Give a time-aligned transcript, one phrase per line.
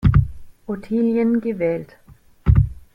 [0.67, 1.95] Ottilien gewählt.